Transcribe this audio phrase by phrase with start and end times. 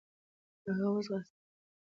[0.67, 1.39] هغه و ځغاستی.